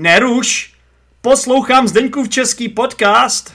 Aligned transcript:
Neruš! 0.00 0.74
Poslouchám 1.20 1.88
Zdeňkův 1.88 2.28
český 2.28 2.68
podcast. 2.68 3.52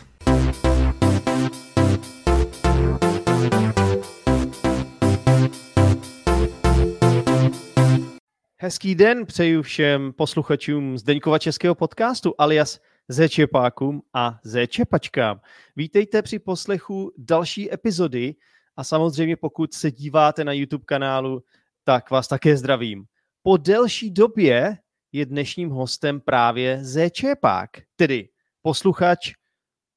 Hezký 8.57 8.95
den 8.95 9.25
přeju 9.25 9.61
všem 9.61 10.13
posluchačům 10.13 10.97
Zdeňkova 10.97 11.39
českého 11.39 11.75
podcastu 11.75 12.35
alias 12.37 12.79
Zečepákům 13.07 14.01
a 14.13 14.39
Zečepačkám. 14.43 15.41
Vítejte 15.75 16.21
při 16.21 16.39
poslechu 16.39 17.11
další 17.17 17.73
epizody 17.73 18.35
a 18.77 18.83
samozřejmě 18.83 19.37
pokud 19.37 19.73
se 19.73 19.91
díváte 19.91 20.43
na 20.43 20.53
YouTube 20.53 20.85
kanálu, 20.85 21.43
tak 21.83 22.11
vás 22.11 22.27
také 22.27 22.57
zdravím. 22.57 23.05
Po 23.43 23.57
delší 23.57 24.11
době 24.11 24.77
je 25.11 25.25
dnešním 25.25 25.69
hostem 25.69 26.21
právě 26.21 26.83
Zečepák, 26.83 27.69
tedy 27.95 28.29
posluchač 28.61 29.33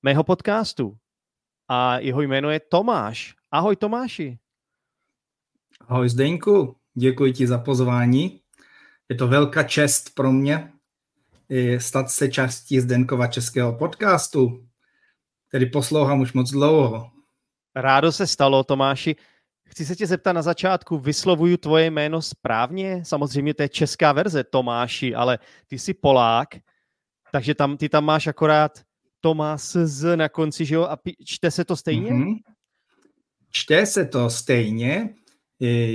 mého 0.02 0.24
podcastu. 0.24 0.96
A 1.68 1.98
jeho 1.98 2.22
jméno 2.22 2.50
je 2.50 2.60
Tomáš. 2.60 3.34
Ahoj 3.50 3.76
Tomáši. 3.76 4.38
Ahoj 5.88 6.08
Zdeňku, 6.08 6.76
děkuji 6.94 7.32
ti 7.32 7.46
za 7.46 7.58
pozvání. 7.58 8.40
Je 9.08 9.16
to 9.16 9.28
velká 9.28 9.62
čest 9.62 10.14
pro 10.14 10.32
mě 10.32 10.72
stát 11.78 12.10
se 12.10 12.28
částí 12.28 12.80
Zdenkova 12.80 13.26
českého 13.26 13.78
podcastu, 13.78 14.68
který 15.48 15.70
poslouchám 15.70 16.20
už 16.20 16.32
moc 16.32 16.50
dlouho. 16.50 17.10
Rádo 17.76 18.12
se 18.12 18.26
stalo, 18.26 18.64
Tomáši. 18.64 19.16
Chci 19.68 19.86
se 19.86 19.96
tě 19.96 20.06
zeptat 20.06 20.32
na 20.32 20.42
začátku, 20.42 20.98
vyslovuju 20.98 21.56
tvoje 21.56 21.90
jméno 21.90 22.22
správně? 22.22 23.02
Samozřejmě 23.04 23.54
to 23.54 23.62
je 23.62 23.68
česká 23.68 24.12
verze 24.12 24.44
Tomáši, 24.44 25.14
ale 25.14 25.38
ty 25.66 25.78
jsi 25.78 25.94
Polák, 25.94 26.48
takže 27.32 27.54
tam, 27.54 27.76
ty 27.76 27.88
tam 27.88 28.04
máš 28.04 28.26
akorát 28.26 28.82
Tomás 29.20 29.72
z 29.72 30.16
na 30.16 30.28
konci, 30.28 30.64
že 30.64 30.74
jo? 30.74 30.82
A 30.82 30.98
čte 31.24 31.50
se 31.50 31.64
to 31.64 31.76
stejně? 31.76 32.10
Mm-hmm. 32.10 32.34
Čte 33.50 33.86
se 33.86 34.04
to 34.04 34.30
stejně, 34.30 35.14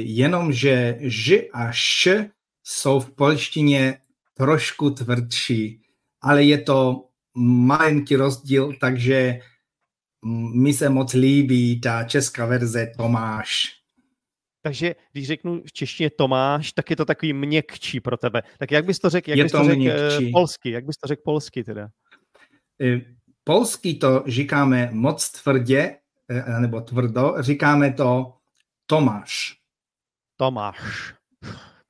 jenomže 0.03 0.97
ž 0.99 1.49
a 1.53 1.71
š 1.71 2.29
jsou 2.63 2.99
v 2.99 3.15
polštině 3.15 3.97
trošku 4.33 4.89
tvrdší, 4.89 5.81
ale 6.21 6.43
je 6.43 6.57
to 6.57 7.05
malinký 7.37 8.15
rozdíl, 8.15 8.73
takže 8.79 9.39
mi 10.53 10.73
se 10.73 10.89
moc 10.89 11.13
líbí 11.13 11.81
ta 11.81 12.03
česká 12.03 12.45
verze 12.45 12.91
Tomáš. 12.97 13.79
Takže 14.61 14.95
když 15.11 15.27
řeknu 15.27 15.61
v 15.65 15.73
češtině 15.73 16.09
Tomáš, 16.09 16.71
tak 16.71 16.89
je 16.89 16.95
to 16.95 17.05
takový 17.05 17.33
měkčí 17.33 17.99
pro 17.99 18.17
tebe. 18.17 18.43
Tak 18.59 18.71
jak 18.71 18.85
bys 18.85 18.99
to 18.99 19.09
řekl, 19.09 19.29
jak 19.29 19.37
je 19.37 19.43
bys 19.43 19.51
to, 19.51 19.57
to 19.57 19.65
řekl 19.65 19.81
uh, 19.81 20.31
polsky? 20.31 20.71
Jak 20.71 20.85
bys 20.85 20.97
to 20.97 21.07
řekl 21.07 21.21
polsky 21.25 21.63
teda? 21.63 21.89
E, 22.81 23.01
polsky 23.43 23.93
to 23.93 24.23
říkáme 24.27 24.89
moc 24.91 25.29
tvrdě, 25.29 25.97
e, 26.29 26.59
nebo 26.59 26.81
tvrdo, 26.81 27.35
říkáme 27.39 27.93
to 27.93 28.33
Tomáš. 28.85 29.55
Tomáš. 30.37 31.13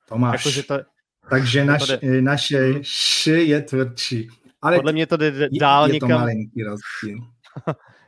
Tomáš. 0.08 0.56
Jako, 0.56 0.66
to, 0.68 0.84
takže 1.30 1.64
naš, 1.64 1.86
to 1.86 1.96
jde... 1.96 2.22
naše 2.22 2.74
š 2.82 3.26
je 3.26 3.62
tvrdší. 3.62 4.28
Ale 4.62 4.76
Podle 4.76 4.92
mě 4.92 5.06
to 5.06 5.16
jde 5.16 5.48
dál 5.60 5.86
je, 5.86 5.90
je 5.90 5.94
někam. 5.94 6.08
to 6.08 6.14
malinký 6.14 6.62
rozdíl. 6.62 7.18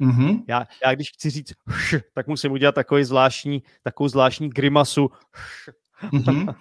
Mm-hmm. 0.00 0.44
já, 0.48 0.66
já 0.84 0.94
když 0.94 1.10
chci 1.10 1.30
říct 1.30 1.52
š, 1.70 2.00
tak 2.14 2.26
musím 2.26 2.52
udělat 2.52 2.74
takový 2.74 3.04
zvláštní, 3.04 3.62
takovou 3.82 4.08
zvláštní 4.08 4.48
grimasu. 4.48 5.10
mm-hmm. 6.02 6.54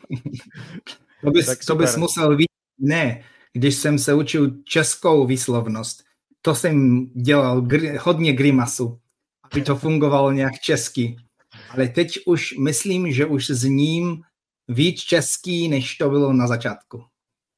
to, 1.21 1.31
bys, 1.31 1.59
to 1.65 1.75
bys 1.75 1.95
musel 1.95 2.29
vidět. 2.29 2.47
Ne, 2.79 3.23
když 3.53 3.75
jsem 3.75 3.99
se 3.99 4.13
učil 4.13 4.51
českou 4.65 5.25
výslovnost, 5.25 6.03
to 6.41 6.55
jsem 6.55 7.05
dělal 7.05 7.61
gr- 7.61 7.97
hodně 8.01 8.33
grimasu, 8.33 8.99
aby 9.51 9.61
to 9.61 9.75
fungovalo 9.75 10.31
nějak 10.31 10.59
česky. 10.59 11.15
Ale 11.69 11.87
teď 11.87 12.19
už 12.25 12.57
myslím, 12.57 13.11
že 13.11 13.25
už 13.25 13.49
s 13.49 13.63
ním 13.63 14.21
víc 14.67 15.01
český, 15.01 15.67
než 15.67 15.97
to 15.97 16.09
bylo 16.09 16.33
na 16.33 16.47
začátku. 16.47 17.03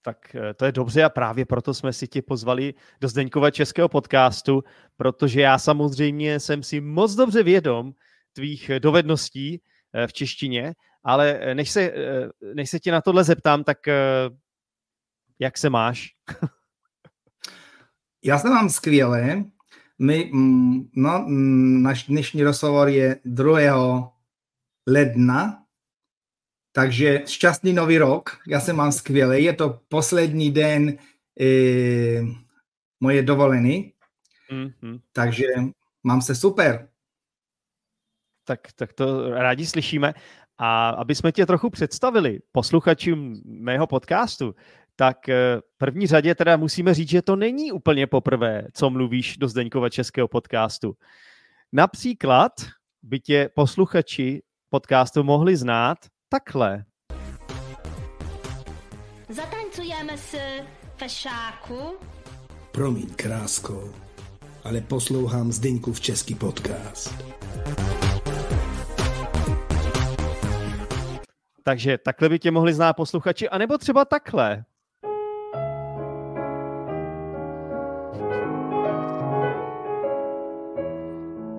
Tak 0.04 0.36
eh, 0.36 0.54
to 0.54 0.66
je 0.66 0.72
dobře 0.72 1.04
a 1.04 1.10
právě 1.10 1.46
proto 1.46 1.74
jsme 1.74 1.94
si 1.94 2.08
tě 2.08 2.22
pozvali 2.22 2.74
do 3.02 3.08
Zdeňkova 3.08 3.52
českého 3.52 3.90
podcastu, 3.90 4.64
protože 4.98 5.42
já 5.42 5.58
samozřejmě 5.58 6.40
jsem 6.40 6.64
si 6.64 6.82
moc 6.82 7.16
dobře 7.16 7.44
vědom 7.44 7.92
tvých 8.34 8.72
dovedností 8.80 9.62
eh, 9.94 10.08
v 10.08 10.14
češtině, 10.14 10.74
ale 11.04 11.40
eh, 11.42 11.56
než 11.56 11.72
se, 11.72 11.94
než 12.54 12.70
se 12.70 12.80
tě 12.80 12.92
na 12.92 13.02
tohle 13.02 13.24
zeptám, 13.24 13.64
tak 13.64 13.78
jak 15.40 15.58
se 15.58 15.70
máš? 15.70 16.10
Já 18.26 18.40
se 18.40 18.50
mám 18.50 18.70
skvěle. 18.70 19.44
My, 20.00 20.30
mm, 20.34 20.90
no, 20.96 21.24
mm, 21.28 21.84
náš 21.84 22.04
dnešní 22.04 22.44
rozhovor 22.44 22.88
je 22.90 23.20
2. 23.26 24.14
ledna 24.88 25.63
takže 26.74 27.24
šťastný 27.28 27.74
nový 27.74 27.98
rok, 27.98 28.38
já 28.48 28.60
se 28.60 28.74
mám 28.74 28.92
skvěle, 28.92 29.40
je 29.40 29.54
to 29.54 29.80
poslední 29.88 30.52
den 30.52 30.98
e, 31.40 31.46
moje 33.00 33.24
dovolený, 33.24 33.94
mm-hmm. 34.52 35.00
takže 35.12 35.46
mám 36.04 36.22
se 36.22 36.36
super. 36.36 36.90
Tak, 38.44 38.60
tak 38.76 38.94
to 38.94 39.30
rádi 39.30 39.66
slyšíme. 39.66 40.14
A 40.58 40.90
aby 40.90 41.16
jsme 41.16 41.32
tě 41.32 41.46
trochu 41.46 41.70
představili 41.70 42.40
posluchačům 42.52 43.42
mého 43.46 43.88
podcastu, 43.88 44.56
tak 44.96 45.30
e, 45.30 45.58
v 45.58 45.78
první 45.78 46.08
řadě 46.08 46.36
teda 46.36 46.58
musíme 46.58 46.94
říct, 46.94 47.10
že 47.10 47.22
to 47.22 47.36
není 47.36 47.72
úplně 47.72 48.08
poprvé, 48.08 48.68
co 48.74 48.90
mluvíš 48.90 49.38
do 49.38 49.48
Zdeňkova 49.48 49.90
českého 49.90 50.28
podcastu. 50.28 50.96
Například 51.72 52.52
by 53.02 53.20
tě 53.20 53.50
posluchači 53.56 54.42
podcastu 54.70 55.24
mohli 55.24 55.58
znát 55.58 55.98
takhle. 56.34 56.86
Zatancujeme 59.30 60.18
si 60.18 60.64
fešáku. 60.98 61.98
Promiň, 62.72 63.16
krásko, 63.16 63.94
ale 64.64 64.82
poslouchám 64.82 65.52
v 65.94 66.00
český 66.00 66.36
podcast. 66.36 67.24
Takže 71.64 71.98
takhle 71.98 72.30
by 72.30 72.40
tě 72.40 72.52
mohli 72.52 72.74
znát 72.74 72.94
posluchači, 72.94 73.50
anebo 73.50 73.78
třeba 73.78 74.06
takhle. 74.06 74.64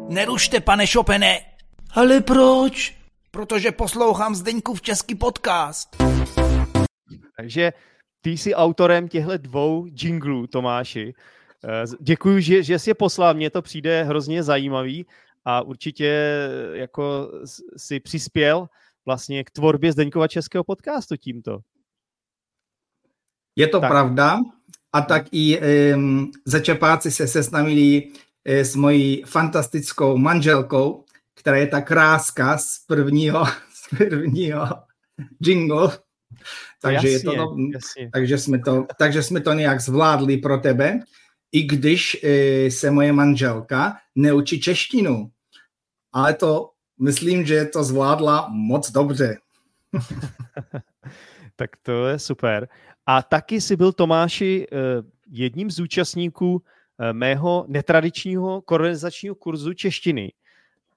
Nerušte, 0.08 0.60
pane 0.60 0.86
Šopene. 0.86 1.40
Ale 1.94 2.20
proč? 2.20 3.03
Protože 3.34 3.72
poslouchám 3.72 4.34
v 4.74 4.82
český 4.82 5.14
podcast. 5.14 5.96
Takže 7.36 7.72
ty 8.20 8.30
jsi 8.30 8.54
autorem 8.54 9.08
těchto 9.08 9.36
dvou 9.36 9.86
jinglů, 10.02 10.46
Tomáši. 10.46 11.14
Eh, 11.64 11.84
děkuji, 12.00 12.40
že, 12.40 12.62
že 12.62 12.78
jsi 12.78 12.90
je 12.90 12.94
poslal, 12.94 13.34
mně 13.34 13.50
to 13.50 13.62
přijde 13.62 14.04
hrozně 14.04 14.42
zajímavý 14.42 15.06
a 15.44 15.62
určitě 15.62 16.06
eh, 16.06 16.78
jako 16.78 17.30
si 17.76 18.00
přispěl 18.00 18.68
vlastně 19.06 19.44
k 19.44 19.50
tvorbě 19.50 19.92
Zdeňkova 19.92 20.28
českého 20.28 20.64
podcastu 20.64 21.16
tímto. 21.16 21.58
Je 23.56 23.68
to 23.68 23.80
tak. 23.80 23.90
pravda 23.90 24.38
a 24.92 25.00
tak 25.00 25.26
i 25.32 25.60
um, 25.94 26.30
začepáci 26.44 27.10
se 27.10 27.26
sesnamili 27.26 28.12
eh, 28.44 28.64
s 28.64 28.76
mojí 28.76 29.22
fantastickou 29.26 30.16
manželkou, 30.16 31.03
která 31.34 31.56
je 31.56 31.66
ta 31.66 31.80
kráska 31.80 32.58
z 32.58 32.78
prvního, 32.86 33.44
z 33.74 33.96
prvního 33.96 34.66
jingle. 35.40 35.98
Takže, 36.82 37.10
jasně, 37.10 37.10
je 37.10 37.20
to, 37.20 37.36
no, 37.36 37.56
takže, 38.12 38.38
jsme 38.38 38.58
to, 38.58 38.86
takže 38.98 39.22
jsme 39.22 39.40
to 39.40 39.52
nějak 39.52 39.80
zvládli 39.80 40.36
pro 40.36 40.58
tebe, 40.58 41.00
i 41.52 41.62
když 41.62 42.16
e, 42.22 42.70
se 42.70 42.90
moje 42.90 43.12
manželka 43.12 43.96
neučí 44.14 44.60
češtinu. 44.60 45.30
Ale 46.12 46.34
to 46.34 46.70
myslím, 47.00 47.46
že 47.46 47.64
to 47.64 47.84
zvládla 47.84 48.48
moc 48.50 48.90
dobře. 48.90 49.36
tak 51.56 51.70
to 51.82 52.06
je 52.06 52.18
super. 52.18 52.68
A 53.06 53.22
taky 53.22 53.60
si 53.60 53.76
byl 53.76 53.92
Tomáši 53.92 54.66
e, 54.72 54.76
jedním 55.30 55.70
z 55.70 55.80
účastníků 55.80 56.62
e, 56.98 57.12
mého 57.12 57.64
netradičního 57.68 58.62
koronizačního 58.62 59.34
kurzu 59.34 59.74
češtiny. 59.74 60.32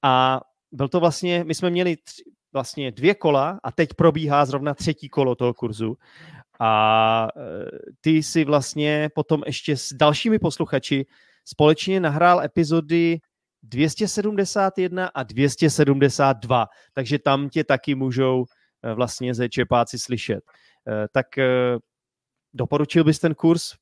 A 0.03 0.41
byl 0.71 0.87
to 0.87 0.99
vlastně, 0.99 1.43
my 1.43 1.55
jsme 1.55 1.69
měli 1.69 1.95
tři, 1.97 2.23
vlastně 2.53 2.91
dvě 2.91 3.15
kola 3.15 3.59
a 3.63 3.71
teď 3.71 3.89
probíhá 3.93 4.45
zrovna 4.45 4.73
třetí 4.73 5.09
kolo 5.09 5.35
toho 5.35 5.53
kurzu. 5.53 5.97
A 6.59 7.27
e, 7.37 7.41
ty 8.01 8.23
si 8.23 8.45
vlastně 8.45 9.09
potom 9.15 9.43
ještě 9.45 9.77
s 9.77 9.93
dalšími 9.93 10.39
posluchači 10.39 11.05
společně 11.45 11.99
nahrál 11.99 12.41
epizody 12.41 13.19
271 13.63 15.07
a 15.07 15.23
272, 15.23 16.67
takže 16.93 17.19
tam 17.19 17.49
tě 17.49 17.63
taky 17.63 17.95
můžou 17.95 18.45
e, 18.83 18.93
vlastně 18.93 19.33
ze 19.33 19.49
čepáci 19.49 19.99
slyšet. 19.99 20.39
E, 20.87 21.07
tak 21.11 21.25
doporučil 22.53 23.03
bys 23.03 23.19
ten 23.19 23.35
kurz? 23.35 23.75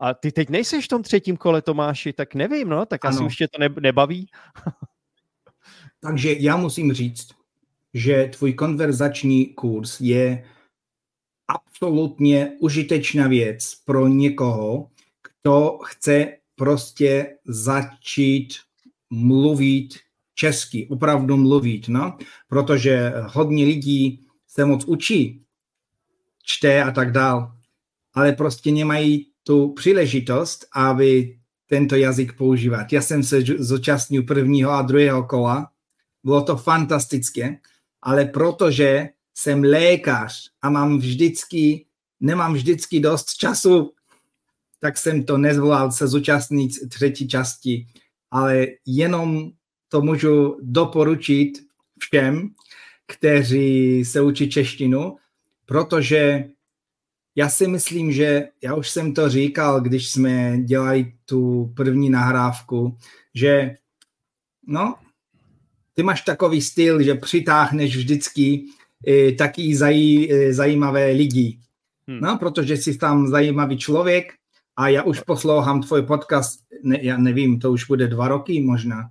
A 0.00 0.14
ty 0.14 0.32
teď 0.32 0.48
nejseš 0.48 0.84
v 0.84 0.88
tom 0.88 1.02
třetím 1.02 1.36
kole, 1.36 1.62
Tomáši, 1.62 2.12
tak 2.12 2.34
nevím, 2.34 2.68
no, 2.68 2.86
tak 2.86 3.04
ano. 3.04 3.14
asi 3.14 3.24
už 3.24 3.36
tě 3.36 3.48
to 3.48 3.80
nebaví. 3.80 4.26
Takže 6.04 6.36
já 6.38 6.56
musím 6.56 6.92
říct, 6.92 7.28
že 7.94 8.30
tvůj 8.36 8.52
konverzační 8.52 9.46
kurz 9.46 10.00
je 10.00 10.44
absolutně 11.48 12.52
užitečná 12.60 13.28
věc 13.28 13.74
pro 13.84 14.08
někoho, 14.08 14.90
kdo 15.22 15.78
chce 15.84 16.36
prostě 16.54 17.36
začít 17.44 18.54
mluvit 19.10 19.88
česky, 20.34 20.88
opravdu 20.90 21.36
mluvit, 21.36 21.88
no? 21.88 22.18
protože 22.48 23.12
hodně 23.26 23.64
lidí 23.64 24.26
se 24.48 24.64
moc 24.64 24.84
učí, 24.84 25.42
čte 26.42 26.82
a 26.82 26.90
tak 26.90 27.12
dál, 27.12 27.52
ale 28.14 28.32
prostě 28.32 28.72
nemají 28.72 29.26
tu 29.42 29.72
příležitost, 29.72 30.66
aby 30.74 31.38
tento 31.66 31.96
jazyk 31.96 32.36
používat. 32.36 32.92
Já 32.92 33.02
jsem 33.02 33.22
se 33.22 33.40
zúčastnil 33.58 34.22
prvního 34.22 34.70
a 34.70 34.82
druhého 34.82 35.24
kola, 35.24 35.71
bylo 36.24 36.42
to 36.42 36.56
fantastické, 36.56 37.58
ale 38.02 38.24
protože 38.24 39.08
jsem 39.34 39.64
lékař 39.64 40.50
a 40.62 40.70
mám 40.70 40.98
vždycky, 40.98 41.86
nemám 42.20 42.54
vždycky 42.54 43.00
dost 43.00 43.34
času, 43.34 43.92
tak 44.80 44.98
jsem 44.98 45.24
to 45.24 45.38
nezvolal 45.38 45.92
se 45.92 46.08
zúčastnit 46.08 46.88
třetí 46.88 47.28
části, 47.28 47.86
ale 48.30 48.66
jenom 48.86 49.50
to 49.88 50.00
můžu 50.00 50.58
doporučit 50.62 51.52
všem, 51.98 52.48
kteří 53.06 54.04
se 54.04 54.20
učí 54.20 54.50
češtinu, 54.50 55.16
protože 55.66 56.44
já 57.36 57.48
si 57.48 57.66
myslím, 57.66 58.12
že 58.12 58.48
já 58.62 58.74
už 58.74 58.90
jsem 58.90 59.14
to 59.14 59.28
říkal, 59.28 59.80
když 59.80 60.10
jsme 60.10 60.58
dělali 60.58 61.12
tu 61.24 61.72
první 61.76 62.10
nahrávku, 62.10 62.98
že 63.34 63.76
no, 64.66 64.94
ty 65.94 66.02
máš 66.02 66.22
takový 66.22 66.62
styl, 66.62 67.02
že 67.02 67.14
přitáhneš 67.14 67.96
vždycky 67.96 68.64
e, 69.08 69.32
taky 69.32 69.76
zaj, 69.76 70.28
e, 70.30 70.54
zajímavé 70.54 71.10
lidi. 71.10 71.58
Hmm. 72.08 72.20
No, 72.20 72.38
protože 72.38 72.76
jsi 72.76 72.98
tam 72.98 73.28
zajímavý 73.28 73.78
člověk 73.78 74.32
a 74.76 74.88
já 74.88 75.02
už 75.02 75.20
poslouchám 75.20 75.82
tvůj 75.82 76.02
podcast, 76.02 76.60
ne, 76.82 76.98
já 77.02 77.16
nevím, 77.16 77.60
to 77.60 77.72
už 77.72 77.84
bude 77.84 78.08
dva 78.08 78.28
roky 78.28 78.60
možná. 78.60 79.10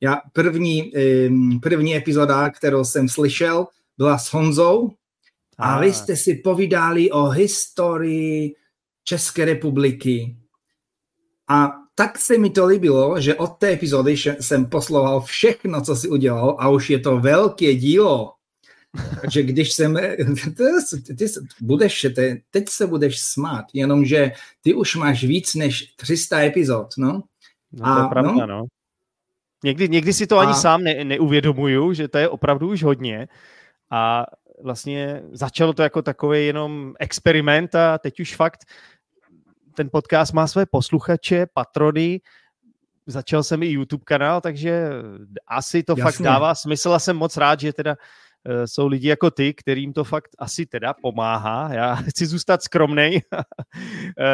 Já 0.00 0.20
první, 0.32 0.96
e, 0.96 1.30
první 1.62 1.96
epizoda, 1.96 2.50
kterou 2.50 2.84
jsem 2.84 3.08
slyšel, 3.08 3.66
byla 3.98 4.18
s 4.18 4.32
Honzou 4.32 4.90
a, 5.58 5.74
a 5.74 5.80
vy 5.80 5.92
jste 5.92 6.16
si 6.16 6.34
povídali 6.34 7.10
o 7.10 7.28
historii 7.28 8.54
České 9.04 9.44
republiky. 9.44 10.36
A 11.48 11.83
tak 11.94 12.18
se 12.18 12.38
mi 12.38 12.50
to 12.50 12.66
líbilo, 12.66 13.20
že 13.20 13.34
od 13.34 13.46
té 13.58 13.72
epizody 13.72 14.16
jsem 14.16 14.66
poslouchal 14.66 15.20
všechno, 15.20 15.82
co 15.82 15.96
si 15.96 16.08
udělal 16.08 16.56
a 16.58 16.68
už 16.68 16.90
je 16.90 16.98
to 16.98 17.18
velké 17.20 17.74
dílo. 17.74 18.32
Takže 19.20 19.42
když 19.42 19.72
jsem, 19.72 19.96
ty, 21.06 21.14
ty 21.14 21.26
budeš, 21.60 22.06
ty, 22.14 22.42
teď 22.50 22.68
se 22.68 22.86
budeš 22.86 23.20
smát, 23.20 23.64
jenomže 23.72 24.32
ty 24.62 24.74
už 24.74 24.96
máš 24.96 25.24
víc 25.24 25.54
než 25.54 25.94
300 25.96 26.40
epizod, 26.40 26.86
no. 26.98 27.22
No, 27.72 27.94
to 27.94 28.02
je 28.02 28.08
pravda, 28.08 28.46
no. 28.46 28.46
no. 28.46 28.64
Někdy, 29.64 29.88
někdy 29.88 30.12
si 30.12 30.26
to 30.26 30.38
a... 30.38 30.42
ani 30.42 30.54
sám 30.54 30.82
ne, 30.82 31.04
neuvědomuju, 31.04 31.92
že 31.92 32.08
to 32.08 32.18
je 32.18 32.28
opravdu 32.28 32.68
už 32.68 32.82
hodně 32.82 33.28
a 33.90 34.26
vlastně 34.62 35.22
začalo 35.32 35.72
to 35.72 35.82
jako 35.82 36.02
takový 36.02 36.46
jenom 36.46 36.94
experiment 37.00 37.74
a 37.74 37.98
teď 37.98 38.20
už 38.20 38.36
fakt 38.36 38.60
ten 39.74 39.90
podcast 39.92 40.32
má 40.32 40.46
své 40.46 40.66
posluchače, 40.66 41.46
patrony, 41.54 42.20
začal 43.06 43.42
jsem 43.42 43.62
i 43.62 43.66
YouTube 43.66 44.04
kanál, 44.04 44.40
takže 44.40 44.90
asi 45.46 45.82
to 45.82 45.92
Jasně. 45.92 46.02
fakt 46.02 46.22
dává 46.22 46.54
smysl 46.54 46.92
a 46.92 46.98
jsem 46.98 47.16
moc 47.16 47.36
rád, 47.36 47.60
že 47.60 47.72
teda 47.72 47.96
uh, 48.46 48.64
jsou 48.64 48.86
lidi 48.86 49.08
jako 49.08 49.30
ty, 49.30 49.54
kterým 49.54 49.92
to 49.92 50.04
fakt 50.04 50.30
asi 50.38 50.66
teda 50.66 50.94
pomáhá. 50.94 51.74
Já 51.74 51.94
chci 52.08 52.26
zůstat 52.26 52.62
skromnej, 52.62 53.20
uh, 53.32 53.40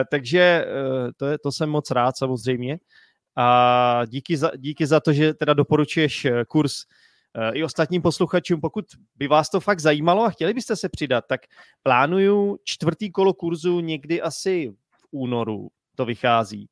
takže 0.11 0.67
uh, 0.67 1.11
to, 1.17 1.27
je, 1.27 1.39
to 1.39 1.53
jsem 1.53 1.71
moc 1.71 1.91
rád 1.91 2.17
samozřejmě. 2.17 2.79
A 3.37 4.03
díky 4.07 4.37
za, 4.37 4.51
díky 4.57 4.87
za 4.87 5.01
to, 5.01 5.13
že 5.13 5.35
teda 5.35 5.55
doporučuješ 5.55 6.27
kurz 6.49 6.73
i 7.53 7.65
ostatním 7.65 8.03
posluchačům, 8.03 8.61
pokud 8.61 8.85
by 9.17 9.29
vás 9.29 9.51
to 9.51 9.61
fakt 9.61 9.81
zajímalo 9.81 10.25
a 10.25 10.31
chtěli 10.31 10.55
byste 10.55 10.77
se 10.77 10.89
přidat, 10.89 11.25
tak 11.29 11.41
plánuju 11.83 12.59
čtvrtý 12.65 13.11
kolo 13.11 13.35
kurzu 13.35 13.81
někdy 13.81 14.23
asi 14.23 14.73
únoru 15.11 15.69
to 15.95 16.05
vychází. 16.05 16.69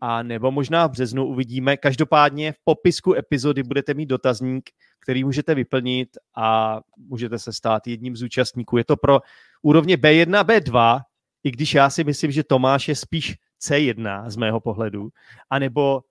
A 0.00 0.22
nebo 0.22 0.50
možná 0.50 0.86
v 0.86 0.90
březnu 0.90 1.26
uvidíme. 1.26 1.76
Každopádně 1.76 2.52
v 2.52 2.56
popisku 2.64 3.14
epizody 3.14 3.62
budete 3.62 3.94
mít 3.94 4.06
dotazník, 4.06 4.70
který 5.00 5.24
můžete 5.24 5.54
vyplnit 5.54 6.08
a 6.36 6.80
můžete 6.96 7.38
se 7.38 7.52
stát 7.52 7.86
jedním 7.86 8.16
z 8.16 8.22
účastníků. 8.22 8.76
Je 8.76 8.84
to 8.84 8.96
pro 8.96 9.20
úrovně 9.62 9.96
B1 9.96 10.38
a 10.38 10.44
B2, 10.44 11.00
i 11.44 11.50
když 11.50 11.74
já 11.74 11.90
si 11.90 12.04
myslím, 12.04 12.30
že 12.30 12.44
Tomáš 12.44 12.88
je 12.88 12.96
spíš 12.96 13.36
C1 13.60 14.30
z 14.30 14.36
mého 14.36 14.60
pohledu, 14.60 15.08
anebo 15.50 16.02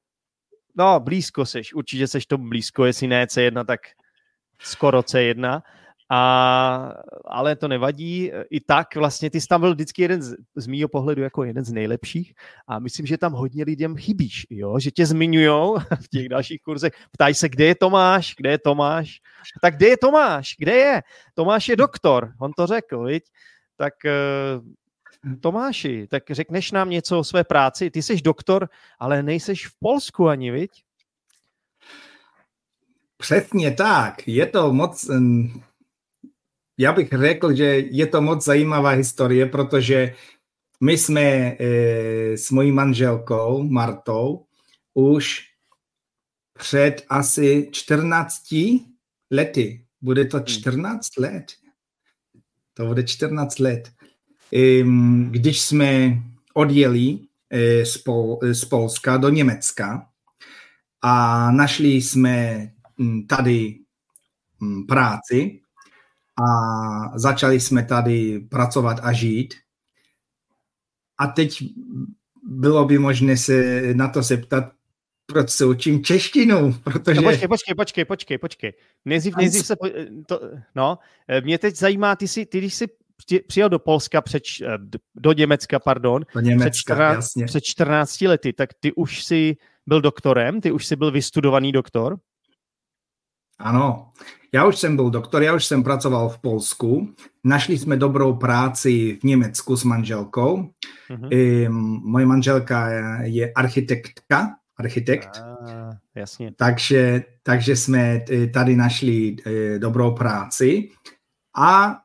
no 0.78 1.00
blízko 1.00 1.46
seš, 1.46 1.74
určitě 1.74 2.08
seš 2.08 2.26
tomu 2.26 2.50
blízko, 2.50 2.86
jestli 2.86 3.08
ne 3.08 3.26
C1, 3.26 3.66
tak 3.66 3.80
skoro 4.60 5.00
C1, 5.00 5.62
a, 6.14 6.94
ale 7.26 7.56
to 7.56 7.68
nevadí. 7.68 8.32
I 8.50 8.60
tak 8.60 8.96
vlastně 8.96 9.30
ty 9.30 9.42
jsi 9.42 9.48
tam 9.48 9.62
byl 9.62 9.74
vždycky 9.74 10.02
jeden 10.02 10.22
z, 10.22 10.36
z 10.56 10.68
mýho 10.68 10.90
pohledu 10.90 11.22
jako 11.22 11.44
jeden 11.44 11.66
z 11.66 11.72
nejlepších 11.72 12.34
a 12.68 12.80
myslím, 12.80 13.06
že 13.06 13.18
tam 13.18 13.34
hodně 13.34 13.64
lidem 13.64 13.98
chybíš, 13.98 14.48
jo? 14.50 14.80
že 14.80 14.92
tě 14.92 15.06
zmiňujou 15.06 15.78
v 16.04 16.08
těch 16.12 16.30
dalších 16.30 16.62
kurzech. 16.62 16.94
Ptají 17.12 17.36
se, 17.36 17.50
kde 17.50 17.66
je 17.66 17.76
Tomáš, 17.76 18.36
kde 18.38 18.52
je 18.52 18.58
Tomáš. 18.58 19.20
Tak 19.62 19.76
kde 19.76 19.88
je 19.88 19.98
Tomáš, 19.98 20.56
kde 20.60 20.76
je? 20.76 21.02
Tomáš 21.34 21.68
je 21.68 21.76
doktor, 21.76 22.34
on 22.40 22.52
to 22.54 22.68
řekl, 22.68 23.04
viď? 23.04 23.24
Tak 23.78 23.94
uh, 24.06 25.40
Tomáši, 25.42 26.08
tak 26.08 26.24
řekneš 26.32 26.72
nám 26.72 26.90
něco 26.90 27.20
o 27.20 27.24
své 27.24 27.44
práci. 27.44 27.92
Ty 27.92 28.02
jsi 28.02 28.22
doktor, 28.22 28.70
ale 29.00 29.24
nejseš 29.24 29.68
v 29.68 29.72
Polsku 29.80 30.28
ani, 30.28 30.52
viď? 30.52 30.72
Přesně 33.18 33.72
tak. 33.72 34.28
Je 34.28 34.46
to 34.46 34.74
moc 34.74 35.10
já 36.78 36.94
bych 36.94 37.10
řekl, 37.10 37.56
že 37.56 37.64
je 37.92 38.08
to 38.08 38.22
moc 38.22 38.46
zajímavá 38.46 38.90
historie, 38.90 39.46
protože 39.46 40.16
my 40.82 40.98
jsme 40.98 41.22
e, 41.22 41.58
s 42.38 42.52
mojí 42.52 42.72
manželkou 42.72 43.64
Martou 43.64 44.46
už 44.94 45.42
před 46.54 47.06
asi 47.10 47.70
14 47.72 48.56
lety, 49.32 49.86
bude 50.02 50.26
to 50.26 50.40
14 50.40 51.18
hmm. 51.18 51.26
let, 51.26 51.46
to 52.74 52.86
bude 52.86 53.04
14 53.04 53.60
let, 53.60 53.92
když 55.30 55.62
jsme 55.62 56.22
odjeli 56.54 57.20
e, 57.50 57.86
z, 57.86 57.98
Pol, 57.98 58.40
z 58.52 58.66
Polska 58.66 59.18
do 59.18 59.30
Německa 59.30 60.08
a 61.02 61.52
našli 61.52 61.90
jsme 61.90 62.68
tady 63.28 63.80
práci 64.88 65.61
a 66.40 67.18
začali 67.18 67.60
jsme 67.60 67.84
tady 67.86 68.40
pracovat 68.40 68.98
a 69.04 69.14
žít. 69.14 69.54
A 71.18 71.28
teď 71.28 71.64
bylo 72.44 72.86
by 72.86 72.98
možné 72.98 73.38
se 73.38 73.82
na 73.94 74.08
to 74.08 74.22
zeptat, 74.22 74.64
proč 75.26 75.50
se 75.50 75.66
učím 75.66 76.04
češtinu, 76.04 76.74
protože... 76.84 77.22
No 77.22 77.30
počkej, 77.30 77.48
počkej, 77.48 77.76
počkej, 77.76 78.06
počkej, 78.06 78.38
počkej. 78.38 78.74
Nejdřív, 79.06 79.36
nejdřív 79.38 79.66
se... 79.66 79.76
To, 80.28 80.40
no, 80.76 80.98
mě 81.44 81.58
teď 81.58 81.76
zajímá, 81.76 82.16
ty, 82.16 82.28
jsi, 82.28 82.46
ty 82.46 82.58
když 82.58 82.74
jsi 82.74 82.88
přijel 83.48 83.70
do 83.70 83.80
Polska, 83.80 84.22
před, 84.22 84.44
do 85.16 85.34
Německa, 85.34 85.80
pardon, 85.80 86.26
do 86.34 86.40
Německa, 86.40 86.70
před, 86.70 86.80
14, 86.80 87.16
jasně. 87.16 87.46
před 87.46 87.64
14 87.64 88.22
lety, 88.22 88.54
tak 88.54 88.70
ty 88.80 88.94
už 88.94 89.24
jsi 89.24 89.58
byl 89.88 90.02
doktorem, 90.02 90.62
ty 90.62 90.72
už 90.72 90.86
jsi 90.86 90.96
byl 90.96 91.12
vystudovaný 91.12 91.72
doktor? 91.72 92.18
Ano, 93.60 94.12
já 94.54 94.66
už 94.66 94.78
jsem 94.78 94.96
byl 94.96 95.10
doktor, 95.10 95.44
já 95.44 95.56
už 95.56 95.66
jsem 95.66 95.84
pracoval 95.84 96.30
v 96.30 96.40
Polsku, 96.40 97.16
našli 97.44 97.78
jsme 97.78 97.98
dobrou 97.98 98.36
práci 98.36 99.20
v 99.22 99.24
Německu 99.24 99.76
s 99.76 99.84
manželkou. 99.84 100.70
I, 101.30 101.70
moje 102.04 102.26
manželka 102.26 102.90
je 103.22 103.54
architektka, 103.54 104.56
architekt. 104.78 105.30
Ah, 105.44 105.98
jasně. 106.16 106.54
Takže, 106.56 107.24
takže 107.44 107.76
jsme 107.76 108.22
tady 108.54 108.76
našli 108.76 109.36
e, 109.46 109.80
dobrou 109.80 110.16
práci 110.16 110.90
a 111.58 112.02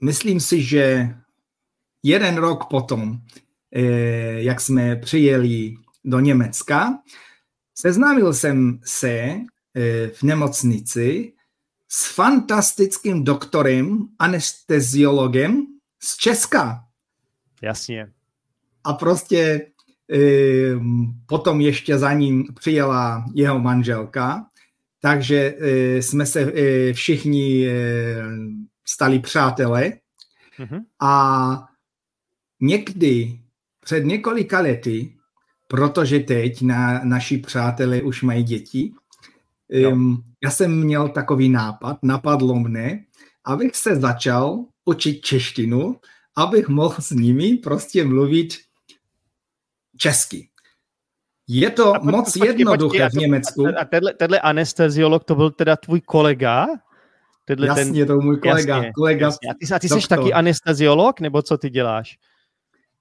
myslím 0.00 0.40
si, 0.40 0.62
že 0.62 1.14
jeden 2.02 2.36
rok 2.36 2.68
potom, 2.70 3.20
e, 3.74 3.82
jak 4.42 4.60
jsme 4.60 4.96
přijeli 4.96 5.74
do 6.04 6.20
Německa, 6.20 6.98
seznámil 7.74 8.34
jsem 8.34 8.80
se 8.84 9.34
E, 9.76 10.08
v 10.08 10.22
nemocnici 10.22 11.32
s 11.88 12.14
fantastickým 12.14 13.24
doktorem, 13.24 13.98
anesteziologem, 14.18 15.66
z 16.02 16.16
Česka. 16.16 16.84
Jasně. 17.62 18.12
A 18.84 18.92
prostě 18.92 19.66
e, 20.12 20.18
potom 21.26 21.60
ještě 21.60 21.98
za 21.98 22.12
ním 22.12 22.44
přijela 22.54 23.24
jeho 23.34 23.58
manželka, 23.58 24.46
takže 25.00 25.54
e, 25.58 26.02
jsme 26.02 26.26
se 26.26 26.52
všichni 26.92 27.68
stali 28.84 29.18
přátelé 29.18 29.92
Mhm. 30.58 30.80
a 31.00 31.68
někdy 32.60 33.40
před 33.80 34.04
několika 34.04 34.60
lety, 34.60 35.14
protože 35.68 36.20
teď 36.20 36.62
na, 36.62 37.04
naši 37.04 37.38
přátelé 37.38 38.02
už 38.02 38.22
mají 38.22 38.44
děti, 38.44 38.92
um, 39.72 40.22
já 40.44 40.50
jsem 40.50 40.80
měl 40.80 41.08
takový 41.08 41.48
nápad, 41.48 41.98
napadlo 42.02 42.54
mne, 42.54 43.04
abych 43.44 43.76
se 43.76 43.96
začal 43.96 44.64
učit 44.84 45.20
češtinu, 45.20 45.96
abych 46.36 46.68
mohl 46.68 46.96
s 46.98 47.10
nimi 47.10 47.56
prostě 47.56 48.04
mluvit 48.04 48.54
česky. 49.96 50.48
Je 51.48 51.70
to 51.70 51.94
A 51.94 51.98
moc 51.98 52.32
počkej, 52.32 52.48
jednoduché 52.48 53.04
počkej, 53.04 53.08
v 53.08 53.22
Německu. 53.22 53.66
A 53.80 53.84
tenhle, 53.84 54.14
tenhle 54.14 54.40
anesteziolog, 54.40 55.24
to 55.24 55.34
byl 55.34 55.50
teda 55.50 55.76
tvůj 55.76 56.00
kolega? 56.00 56.66
Tenhle 57.44 57.66
Jasně, 57.66 58.06
to 58.06 58.12
je 58.12 58.18
můj 58.18 58.36
kolega. 58.36 58.76
jasně, 58.76 58.92
kolega 58.92 59.26
jasně. 59.26 59.50
A 59.50 59.54
ty, 59.54 59.74
a 59.74 59.78
ty 59.78 59.88
jsi 59.88 60.08
taky 60.08 60.32
anesteziolog, 60.32 61.20
nebo 61.20 61.42
co 61.42 61.58
ty 61.58 61.70
děláš? 61.70 62.18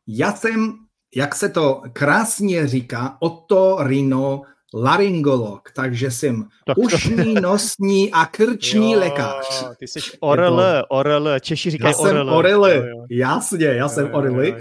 Já 0.08 0.34
jsem, 0.34 0.74
jak 1.16 1.36
se 1.36 1.50
to 1.50 1.82
krásně 1.94 2.68
říká, 2.68 3.18
otorino 3.20 4.42
laryngolog, 4.74 5.72
takže 5.76 6.12
jsem 6.12 6.44
Tak 6.66 6.76
to- 6.76 6.82
ušní, 6.82 7.34
nosní 7.42 8.12
a 8.12 8.26
krční 8.26 8.96
lékař. 8.96 9.66
Ty 9.80 9.88
jsi 9.88 10.00
ORL, 10.20 10.62
ORL, 10.90 11.40
Češi 11.40 11.70
Já 11.70 11.72
říkají 11.72 11.94
jsem 11.94 12.06
ORL. 12.18 12.30
orily, 12.34 12.76
Jo, 12.76 12.84
jo. 12.86 13.06
jasně, 13.10 13.66
já 13.66 13.90
jsem 13.90 14.06
Jo, 14.08 14.22
jo, 14.26 14.42
jo. 14.42 14.56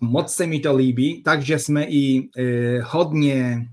Moc 0.00 0.32
se 0.34 0.46
mi 0.46 0.60
to 0.60 0.76
líbí, 0.76 1.22
takže 1.22 1.58
jsme 1.58 1.84
i 1.84 2.28
eh, 2.38 2.80
hodně 2.84 3.66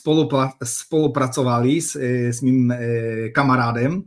spolupra- 0.00 0.52
spolupracovali 0.64 1.80
s, 1.80 1.96
eh, 1.96 2.32
s 2.32 2.40
mým 2.42 2.70
eh, 2.72 3.28
kamarádem 3.28 4.02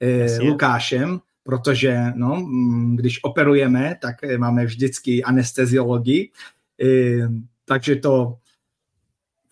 eh, 0.00 0.08
Jasně. 0.10 0.48
Lukášem, 0.48 1.20
protože 1.42 1.98
no, 2.14 2.36
mm, 2.36 2.96
když 2.96 3.24
operujeme, 3.24 3.96
tak 4.02 4.24
eh, 4.24 4.38
máme 4.38 4.64
vždycky 4.64 5.22
anesteziologii, 5.24 6.30
eh, 6.84 7.28
takže 7.64 7.96
to 7.96 8.36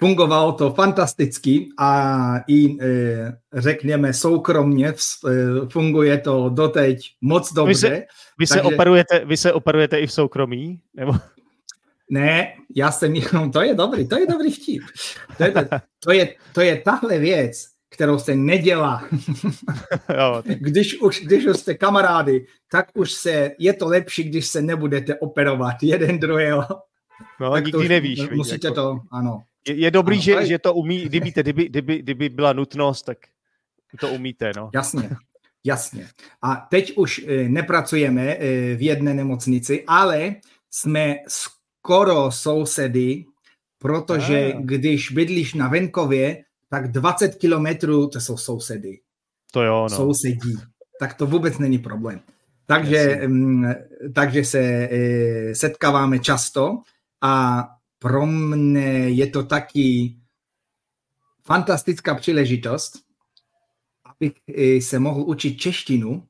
fungovalo 0.04 0.52
to 0.52 0.72
fantasticky 0.72 1.68
a 1.78 2.34
i 2.48 2.76
eh, 2.80 3.32
řekněme 3.54 4.12
soukromně 4.12 4.88
eh, 4.88 5.32
funguje 5.68 6.18
to 6.18 6.48
doteď 6.48 7.10
moc 7.20 7.52
dobře. 7.52 7.76
se- 7.88 8.04
Vy 8.38 8.46
se, 8.46 8.54
Takže- 8.54 8.74
operujete, 8.74 9.24
vy 9.24 9.36
se 9.36 9.52
operujete 9.52 9.98
i 10.00 10.06
v 10.06 10.12
soukromí? 10.12 10.80
Nebo? 10.94 11.12
Ne, 12.10 12.54
já 12.76 12.92
jsem 12.92 13.14
jenom, 13.14 13.50
to 13.50 13.62
je 13.62 13.74
dobrý, 13.74 14.08
to 14.08 14.18
je 14.18 14.26
dobrý 14.26 14.50
vtip. 14.52 14.82
To 15.38 15.44
je, 15.44 15.52
to 16.00 16.12
je, 16.12 16.34
to 16.52 16.60
je 16.60 16.76
tahle 16.76 17.18
věc, 17.18 17.64
kterou 17.90 18.18
se 18.18 18.34
nedělá. 18.34 19.08
Když 20.44 21.00
už, 21.00 21.20
když 21.24 21.46
už 21.46 21.56
jste 21.56 21.74
kamarády, 21.74 22.46
tak 22.70 22.86
už 22.94 23.12
se, 23.12 23.50
je 23.58 23.72
to 23.72 23.88
lepší, 23.88 24.22
když 24.24 24.46
se 24.46 24.62
nebudete 24.62 25.14
operovat 25.18 25.76
jeden 25.82 26.18
druhého. 26.18 26.64
no, 27.40 27.52
tak 27.52 27.64
nikdy 27.64 27.88
nevíš. 27.88 28.30
Musíte 28.30 28.66
jako. 28.66 28.74
to, 28.74 28.98
ano. 29.12 29.42
Je, 29.68 29.74
je 29.74 29.90
dobrý, 29.90 30.16
Ano, 30.16 30.22
že, 30.22 30.32
to 30.34 30.40
je- 30.40 30.46
že 30.46 30.58
to 30.58 30.74
umí, 30.74 31.00
kdyby, 31.04 31.30
kdyby, 31.30 31.64
kdyby, 31.68 31.98
kdyby 31.98 32.28
byla 32.28 32.52
nutnost, 32.52 33.02
tak 33.02 33.18
to 34.00 34.08
umíte, 34.08 34.52
no. 34.56 34.70
Jasně, 34.74 35.10
jasně. 35.64 36.08
A 36.42 36.56
teď 36.70 36.92
už 36.96 37.24
eh, 37.28 37.48
nepracujeme 37.48 38.22
eh, 38.36 38.74
v 38.76 38.82
jedné 38.82 39.14
nemocnici, 39.14 39.84
ale 39.86 40.34
jsme 40.70 41.16
skoro 41.28 42.30
sousedy, 42.30 43.24
protože 43.78 44.52
Ah. 44.56 44.60
když 44.62 45.10
bydlíš 45.12 45.54
na 45.54 45.68
venkově, 45.68 46.44
tak 46.70 46.92
20 46.92 47.34
kilometrů 47.34 48.08
to 48.08 48.20
jsou 48.20 48.36
sousedy. 48.36 49.00
To 49.52 49.62
jo, 49.62 49.82
no. 49.82 49.96
sousedí, 49.96 50.54
tak 51.00 51.14
to 51.14 51.26
vůbec 51.26 51.58
není 51.58 51.78
problém. 51.78 52.20
Takže, 52.66 52.96
Jasně. 52.96 53.28
mm, 53.28 53.66
takže 54.14 54.44
se 54.44 54.58
eh, 54.60 55.54
setkáváme 55.54 56.18
často 56.18 56.78
a 57.22 57.64
pro 58.04 58.26
mne 58.28 59.16
je 59.16 59.26
to 59.32 59.48
taky 59.48 60.16
fantastická 61.40 62.14
příležitost, 62.14 63.00
abych 64.04 64.32
eh, 64.44 64.80
se 64.80 64.98
mohl 64.98 65.24
učit 65.24 65.56
češtinu, 65.56 66.28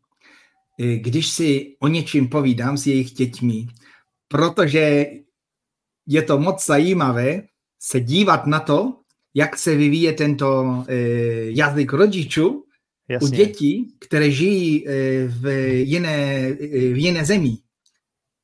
eh, 0.79 0.97
když 0.97 1.27
si 1.27 1.77
o 1.83 1.89
něčím 1.89 2.29
povídám 2.29 2.79
s 2.79 2.87
jejich 2.87 3.11
dětmi, 3.11 3.67
protože 4.29 5.07
je 6.07 6.23
to 6.23 6.39
moc 6.39 6.67
zajímavé 6.67 7.43
se 7.83 8.01
dívat 8.01 8.47
na 8.47 8.61
to, 8.61 9.03
jak 9.35 9.59
se 9.59 9.75
vyvíje 9.75 10.13
tento 10.13 10.85
eh, 10.87 10.95
jazyk 11.59 11.93
rodičů 11.93 12.49
u 12.49 12.67
Jasně. 13.13 13.37
dětí, 13.37 13.99
které 14.01 14.31
žijí 14.31 14.87
v 15.27 15.45
jiné, 15.85 16.53
v 16.71 16.97
jiné 16.97 17.25
zemi. 17.25 17.59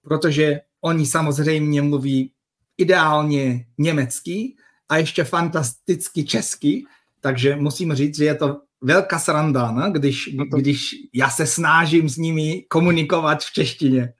Protože 0.02 0.60
oni 0.80 1.06
samozřejmě 1.06 1.82
mluví 1.82 2.32
ideálně 2.80 3.66
německy 3.78 4.54
a 4.88 4.96
ještě 4.96 5.24
fantasticky 5.24 6.24
česky, 6.24 6.84
takže 7.20 7.56
musím 7.56 7.94
říct, 7.94 8.16
že 8.16 8.24
je 8.24 8.34
to 8.34 8.60
velká 8.80 9.18
sranda, 9.18 9.70
no? 9.70 9.90
když, 9.90 10.30
No 10.34 10.44
to- 10.50 10.56
když 10.56 10.90
já 11.14 11.30
se 11.30 11.46
snažím 11.46 12.08
s 12.08 12.16
nimi 12.16 12.64
komunikovat 12.68 13.42
v 13.44 13.52
češtině. 13.52 14.12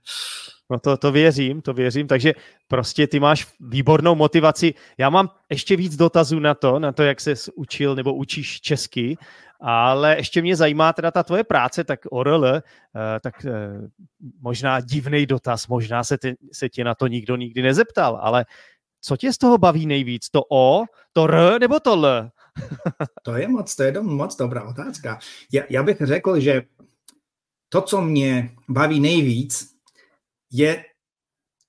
No 0.71 0.79
to, 0.79 0.97
to 0.97 1.13
věřím, 1.13 1.63
to 1.63 1.73
věřím, 1.73 2.07
takže 2.07 2.33
prostě 2.69 3.07
ty 3.07 3.21
máš 3.21 3.47
výbornou 3.61 4.15
motivaci. 4.15 4.75
Já 4.99 5.11
mám 5.11 5.31
ještě 5.51 5.77
víc 5.77 5.97
dotazů 5.97 6.39
na 6.39 6.55
to, 6.55 6.79
na 6.79 6.93
to, 6.93 7.03
jak 7.03 7.21
se 7.21 7.35
učil 7.55 7.95
nebo 7.95 8.15
učíš 8.15 8.61
česky, 8.61 9.17
ale 9.61 10.17
ještě 10.17 10.43
mě 10.43 10.57
zajímá 10.57 10.93
teda 10.93 11.11
ta 11.11 11.23
tvoje 11.23 11.45
práce, 11.45 11.85
tak 11.85 12.01
ORL, 12.11 12.47
eh, 12.47 12.63
tak 13.21 13.45
eh, 13.45 13.53
možná 14.41 14.81
divný 14.81 15.27
dotaz, 15.27 15.67
možná 15.67 16.05
se, 16.05 16.19
ty, 16.19 16.37
se 16.53 16.69
tě 16.69 16.85
na 16.85 16.95
to 16.95 17.07
nikdo 17.07 17.37
nikdy 17.37 17.63
nezeptal, 17.63 18.19
ale 18.23 18.45
co 19.01 19.17
tě 19.17 19.33
z 19.33 19.39
toho 19.39 19.59
baví 19.59 19.87
nejvíc? 19.87 20.29
To 20.31 20.43
O, 20.51 20.85
to 21.13 21.25
R 21.25 21.61
nebo 21.61 21.81
to 21.81 21.93
L? 21.93 22.31
To 23.23 23.37
je 23.37 23.49
moc, 23.49 23.77
to 23.77 23.83
je 23.83 24.01
moc 24.03 24.37
dobrá 24.37 24.65
otázka. 24.65 25.19
Já, 25.53 25.63
já 25.71 25.83
bych 25.83 25.97
řekl, 26.01 26.41
že 26.41 26.63
to, 27.69 27.83
co 27.83 28.01
mě 28.01 28.51
baví 28.69 29.01
nejvíc, 29.01 29.71
je 30.53 30.85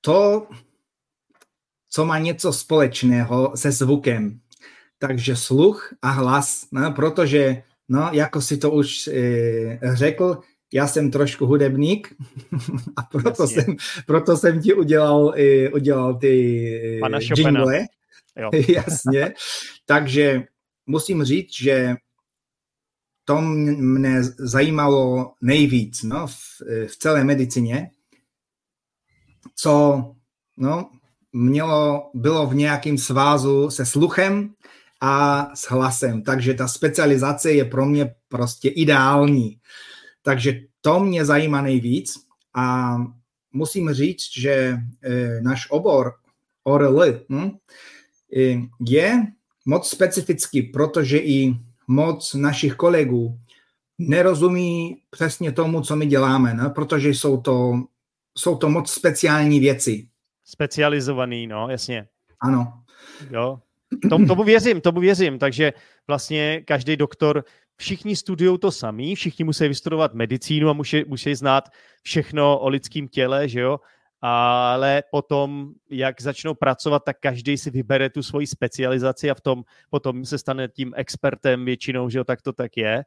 to, 0.02 0.48
co 1.90 2.06
má 2.06 2.20
něco 2.20 2.54
společného 2.54 3.52
se 3.56 3.72
zvukem. 3.72 4.40
Takže 4.98 5.36
sluch 5.36 5.94
a 6.02 6.10
hlas, 6.10 6.68
no, 6.72 6.92
protože, 6.92 7.64
no, 7.90 8.10
jako 8.14 8.42
si 8.42 8.58
to 8.58 8.72
už 8.72 9.08
e, 9.08 9.80
řekl, 9.94 10.42
já 10.74 10.88
jsem 10.88 11.12
trošku 11.12 11.46
hudebník 11.46 12.16
a 12.96 13.02
proto, 13.02 13.44
Jasně. 13.44 13.62
jsem, 13.62 13.76
proto 14.06 14.38
jsem 14.38 14.62
ti 14.62 14.74
udělal, 14.74 15.34
e, 15.38 15.70
udělal 15.70 16.16
ty 16.16 16.98
e, 16.98 17.00
Pana 17.00 17.20
jingle. 17.38 17.80
Jo. 18.38 18.50
Jasně. 18.68 19.34
Takže 19.86 20.44
musím 20.86 21.24
říct, 21.24 21.54
že 21.54 21.96
to 23.26 23.42
mne 23.42 24.24
zajímalo 24.24 25.34
nejvíc 25.42 26.04
no, 26.04 26.28
v, 26.28 26.62
v 26.88 26.98
celé 26.98 27.24
medicíně, 27.24 27.90
co 29.56 30.04
no, 30.58 30.90
mělo, 31.34 32.10
bylo 32.14 32.48
v 32.48 32.56
nějakém 32.56 32.98
svázu 32.98 33.70
se 33.70 33.86
sluchem 33.86 34.54
a 35.02 35.46
s 35.56 35.70
hlasem. 35.70 36.22
Takže 36.22 36.54
ta 36.54 36.68
specializace 36.68 37.52
je 37.52 37.66
pro 37.66 37.86
mě 37.86 38.16
prostě 38.30 38.70
ideální. 38.70 39.58
Takže 40.22 40.62
to 40.82 41.00
mě 41.00 41.26
zajímá 41.26 41.62
nejvíc 41.62 42.14
a 42.56 42.96
musím 43.54 43.94
říct, 43.94 44.28
že 44.38 44.78
e, 45.04 45.42
náš 45.42 45.68
obor 45.70 46.14
ORL 46.64 47.04
hm, 47.30 47.50
e, 48.38 48.62
je 48.88 49.28
moc 49.66 49.90
specifický, 49.90 50.62
protože 50.62 51.18
i 51.18 51.56
moc 51.88 52.34
našich 52.34 52.76
kolegů 52.76 53.40
nerozumí 54.00 54.98
přesně 55.10 55.52
tomu, 55.52 55.82
co 55.82 55.96
my 55.96 56.06
děláme, 56.06 56.54
ne? 56.54 56.70
protože 56.70 57.10
jsou 57.10 57.42
to, 57.42 57.84
jsou 58.38 58.58
to 58.58 58.70
moc 58.70 58.92
speciální 58.92 59.60
věci. 59.60 60.08
Specializovaný, 60.46 61.48
no, 61.48 61.70
jasně. 61.70 62.08
Ano, 62.42 62.82
Jo, 63.32 63.60
tomu, 64.10 64.26
tomu 64.26 64.44
věřím, 64.44 64.82
tomu 64.82 65.00
věřím. 65.00 65.40
Takže 65.40 65.74
vlastně 66.08 66.62
každý 66.66 66.98
doktor, 66.98 67.44
všichni 67.76 68.16
studují 68.16 68.60
to 68.60 68.72
samý, 68.72 69.16
všichni 69.16 69.46
musí 69.46 69.68
vystudovat 69.68 70.14
medicínu 70.14 70.70
a 70.70 70.74
musí, 70.74 71.04
musí 71.08 71.36
znát 71.36 71.70
všechno 72.04 72.60
o 72.60 72.70
lidském 72.70 73.08
těle, 73.08 73.50
že 73.50 73.60
jo? 73.60 73.80
Ale 74.22 75.04
potom, 75.12 75.74
jak 75.90 76.22
začnou 76.22 76.54
pracovat, 76.54 77.04
tak 77.06 77.18
každý 77.20 77.58
si 77.58 77.70
vybere 77.72 78.10
tu 78.10 78.24
svoji 78.24 78.48
specializaci 78.48 79.32
a 79.32 79.34
v 79.34 79.42
tom 79.42 79.64
potom 79.90 80.26
se 80.26 80.38
stane 80.38 80.68
tím 80.68 80.94
expertem 80.96 81.66
většinou, 81.66 82.10
že 82.10 82.18
jo, 82.18 82.24
tak 82.24 82.42
to 82.42 82.54
tak 82.54 82.78
je. 82.78 83.04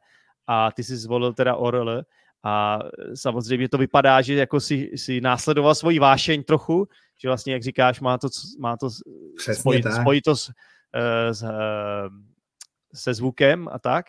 A 0.47 0.71
ty 0.71 0.83
jsi 0.83 0.97
zvolil 0.97 1.33
teda 1.33 1.55
ORL. 1.55 2.01
A 2.45 2.79
samozřejmě 3.15 3.69
to 3.69 3.77
vypadá, 3.77 4.21
že 4.21 4.33
jako 4.33 4.59
si, 4.59 4.91
si 4.95 5.21
následoval 5.21 5.75
svoji 5.75 5.99
vášeň 5.99 6.43
trochu, 6.43 6.87
že 7.21 7.27
vlastně, 7.27 7.53
jak 7.53 7.63
říkáš, 7.63 7.99
má 7.99 8.17
to, 8.17 8.27
má 8.59 8.77
to 8.77 8.89
spojit, 9.53 9.85
spojitost 10.01 10.49
uh, 10.49 11.33
s, 11.33 11.43
uh, 11.43 11.49
se 12.93 13.13
zvukem 13.13 13.69
a 13.71 13.79
tak. 13.79 14.05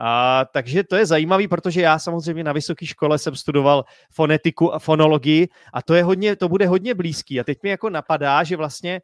A, 0.00 0.44
takže 0.52 0.84
to 0.84 0.96
je 0.96 1.06
zajímavý, 1.06 1.48
protože 1.48 1.80
já 1.80 1.98
samozřejmě 1.98 2.44
na 2.44 2.52
vysoké 2.52 2.86
škole 2.86 3.18
jsem 3.18 3.36
studoval 3.36 3.84
fonetiku 4.12 4.74
a 4.74 4.78
fonologii 4.78 5.48
a 5.72 5.82
to 5.82 5.94
je 5.94 6.04
hodně, 6.04 6.36
to 6.36 6.48
bude 6.48 6.66
hodně 6.66 6.94
blízký. 6.94 7.40
A 7.40 7.44
teď 7.44 7.62
mi 7.62 7.68
jako 7.68 7.90
napadá, 7.90 8.44
že 8.44 8.56
vlastně 8.56 9.00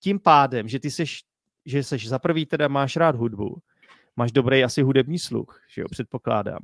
tím 0.00 0.18
pádem, 0.18 0.68
že 0.68 0.80
ty 0.80 0.90
seš, 0.90 1.20
že 1.66 1.82
seš 1.82 2.08
za 2.08 2.18
prvý 2.18 2.46
teda 2.46 2.68
máš 2.68 2.96
rád 2.96 3.16
hudbu, 3.16 3.58
máš 4.16 4.32
dobrý 4.32 4.64
asi 4.64 4.82
hudební 4.82 5.18
sluch, 5.18 5.60
že 5.74 5.80
jo, 5.82 5.86
předpokládám. 5.90 6.60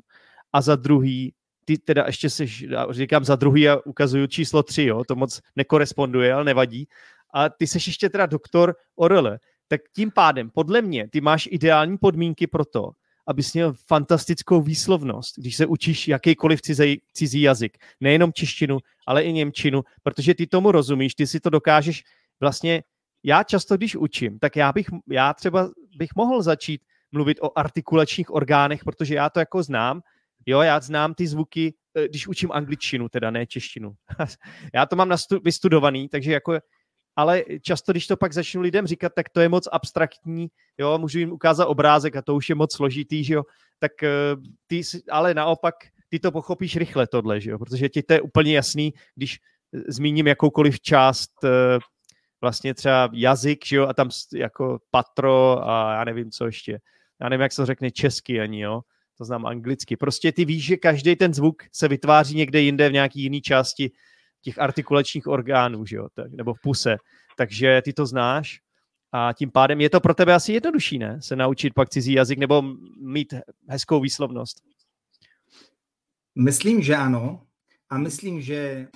A 0.53 0.61
za 0.61 0.77
druhý, 0.77 1.35
ty 1.65 1.79
teda 1.79 2.05
ještě 2.07 2.31
seš, 2.31 2.65
říkám 2.91 3.25
za 3.25 3.37
druhý 3.37 3.69
a 3.69 3.79
ukazuju 3.87 4.27
číslo 4.27 4.63
tři, 4.63 4.83
jo, 4.83 5.05
to 5.05 5.17
moc 5.17 5.41
nekoresponduje, 5.57 6.33
ale 6.33 6.45
nevadí. 6.45 6.89
A 7.35 7.49
ty 7.49 7.67
seš 7.67 7.87
ještě 7.87 8.09
teda 8.09 8.27
doktor 8.27 8.75
Orele. 8.97 9.39
Tak 9.69 9.81
tím 9.95 10.11
pádem, 10.11 10.51
podle 10.51 10.83
mě, 10.83 11.09
ty 11.09 11.21
máš 11.21 11.49
ideální 11.51 11.99
podmínky 11.99 12.47
pro 12.47 12.65
to, 12.65 12.91
abys 13.27 13.55
měl 13.55 13.75
fantastickou 13.87 14.63
výslovnost, 14.63 15.39
když 15.39 15.57
se 15.57 15.67
učíš 15.67 16.09
jakýkoliv 16.09 16.63
cizí, 16.63 17.03
cizí 17.13 17.41
jazyk. 17.41 17.79
Nejenom 18.01 18.33
češtinu, 18.33 18.79
ale 19.07 19.23
i 19.23 19.33
němčinu, 19.33 19.83
protože 20.03 20.35
ty 20.35 20.47
tomu 20.47 20.73
rozumíš, 20.73 21.15
ty 21.15 21.27
si 21.27 21.41
to 21.41 21.51
dokážeš 21.51 22.05
vlastně, 22.41 22.83
já 23.23 23.43
často, 23.43 23.77
když 23.77 23.97
učím, 23.97 24.39
tak 24.39 24.57
já 24.57 24.73
bych, 24.73 24.87
já 25.11 25.35
třeba 25.35 25.71
bych 25.97 26.11
mohl 26.17 26.43
začít 26.43 26.81
mluvit 27.13 27.39
o 27.41 27.59
artikulačních 27.59 28.31
orgánech, 28.31 28.85
protože 28.85 29.15
já 29.15 29.31
to 29.31 29.39
jako 29.39 29.63
znám, 29.63 30.01
jo, 30.49 30.61
já 30.61 30.81
znám 30.81 31.15
ty 31.15 31.27
zvuky, 31.27 31.75
eh, 31.95 32.09
když 32.09 32.29
učím 32.29 32.53
angličtinu, 32.53 33.09
teda 33.09 33.31
ne 33.31 33.47
češtinu. 33.47 33.93
já 34.75 34.87
to 34.87 34.97
mám 34.97 35.09
nastu- 35.09 35.41
vystudovaný, 35.45 36.09
takže 36.09 36.33
jako 36.33 36.59
ale 37.17 37.45
často, 37.63 37.93
když 37.93 38.07
to 38.07 38.17
pak 38.17 38.33
začnu 38.33 38.61
lidem 38.61 38.87
říkat, 38.87 39.13
tak 39.15 39.29
to 39.29 39.41
je 39.41 39.49
moc 39.49 39.69
abstraktní, 39.73 40.49
jo, 40.79 40.99
můžu 40.99 41.19
jim 41.19 41.33
ukázat 41.33 41.67
obrázek 41.67 42.17
a 42.17 42.23
to 42.23 42.35
už 42.35 42.49
je 42.49 42.55
moc 42.55 42.77
složitý, 42.77 43.25
že 43.25 43.35
jo, 43.35 43.43
tak 43.79 44.03
eh, 44.03 44.09
ty, 44.67 44.83
ale 45.11 45.35
naopak 45.35 45.75
ty 46.09 46.19
to 46.19 46.33
pochopíš 46.33 46.77
rychle 46.77 47.07
tohle, 47.07 47.41
že 47.41 47.51
jo, 47.51 47.59
protože 47.59 47.89
ti 47.89 48.03
to 48.03 48.13
je 48.13 48.21
úplně 48.21 48.55
jasný, 48.55 48.95
když 49.15 49.39
eh, 49.75 49.93
zmíním 49.93 50.27
jakoukoliv 50.27 50.81
část 50.81 51.31
vlastně 52.41 52.75
třeba 52.75 53.09
jazyk, 53.13 53.67
že 53.67 53.77
jo, 53.77 53.87
a 53.87 53.95
tam 53.95 54.11
jako 54.35 54.79
patro 54.91 55.69
a 55.69 55.93
já 55.95 56.05
nevím, 56.05 56.31
co 56.31 56.47
ještě. 56.47 56.81
Já 57.21 57.29
nevím, 57.29 57.43
jak 57.43 57.53
se 57.53 57.63
to 57.63 57.67
řekne 57.67 57.91
česky 57.91 58.41
ani, 58.41 58.61
jo, 58.61 58.81
to 59.19 59.25
znám 59.25 59.47
anglicky. 59.47 59.97
Prostě 59.97 60.33
ty 60.33 60.45
víš, 60.45 60.65
že 60.65 60.77
každý 60.77 61.17
ten 61.17 61.35
zvuk 61.35 61.63
se 61.73 61.89
vytváří 61.89 62.37
někde 62.37 62.61
jinde 62.61 62.89
v 62.89 62.93
nějaký 62.93 63.23
jiný 63.23 63.41
části 63.41 63.91
těch 64.43 64.59
artikulačních 64.59 65.27
orgánů, 65.27 65.87
že 65.87 65.97
jo, 65.97 66.09
tak, 66.15 66.33
nebo 66.33 66.55
v 66.55 66.61
puse. 66.61 66.97
Takže 67.37 67.83
ty 67.85 67.93
to 67.93 68.07
znáš 68.07 68.61
a 69.13 69.33
tím 69.33 69.51
pádem 69.51 69.81
je 69.81 69.91
to 69.91 70.01
pro 70.01 70.15
tebe 70.15 70.35
asi 70.35 70.53
jednodušší, 70.53 70.99
ne? 70.99 71.19
Se 71.23 71.37
naučit 71.37 71.75
pak 71.75 71.89
cizí 71.89 72.13
jazyk 72.13 72.39
nebo 72.39 72.63
mít 73.01 73.35
hezkou 73.69 74.01
výslovnost. 74.01 74.63
Myslím, 76.35 76.83
že 76.83 76.97
ano. 76.97 77.43
A 77.91 77.99
myslím, 77.99 78.41
že... 78.41 78.87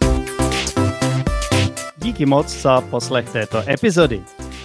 Díky 1.96 2.26
moc 2.26 2.62
za 2.62 2.80
poslech 2.80 3.32
této 3.32 3.68
epizody. 3.68 4.22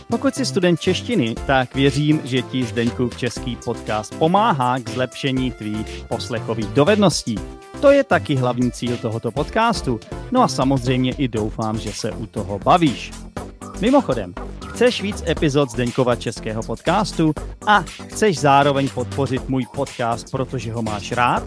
Pokud 0.09 0.35
jsi 0.35 0.45
student 0.45 0.79
češtiny, 0.79 1.35
tak 1.47 1.75
věřím, 1.75 2.21
že 2.23 2.41
ti 2.41 2.63
Zdeňkův 2.63 3.17
český 3.17 3.55
podcast 3.55 4.15
pomáhá 4.15 4.79
k 4.79 4.89
zlepšení 4.89 5.51
tvých 5.51 6.05
poslechových 6.07 6.67
dovedností. 6.67 7.35
To 7.81 7.91
je 7.91 8.03
taky 8.03 8.35
hlavní 8.35 8.71
cíl 8.71 8.97
tohoto 8.97 9.31
podcastu. 9.31 9.99
No 10.31 10.43
a 10.43 10.47
samozřejmě 10.47 11.11
i 11.11 11.27
doufám, 11.27 11.79
že 11.79 11.93
se 11.93 12.11
u 12.11 12.25
toho 12.25 12.59
bavíš. 12.59 13.11
Mimochodem, 13.81 14.33
chceš 14.67 15.01
víc 15.01 15.23
epizod 15.27 15.71
Zdeňkova 15.71 16.15
českého 16.15 16.63
podcastu 16.63 17.33
a 17.67 17.81
chceš 17.81 18.39
zároveň 18.39 18.89
podpořit 18.89 19.49
můj 19.49 19.65
podcast, 19.75 20.31
protože 20.31 20.73
ho 20.73 20.81
máš 20.81 21.11
rád? 21.11 21.43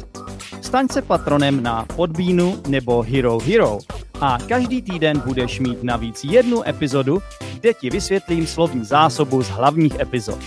Staň 0.60 0.88
se 0.88 1.02
patronem 1.02 1.62
na 1.62 1.84
Podbínu 1.96 2.62
nebo 2.68 3.02
Hero 3.02 3.38
Hero 3.38 3.78
a 4.20 4.38
každý 4.48 4.82
týden 4.82 5.22
budeš 5.26 5.60
mít 5.60 5.82
navíc 5.82 6.24
jednu 6.24 6.68
epizodu, 6.68 7.22
kde 7.60 7.74
ti 7.74 7.90
vysvětlím 7.90 8.46
slovní 8.46 8.84
zásobu 8.84 9.42
z 9.42 9.48
hlavních 9.48 10.00
epizod. 10.00 10.38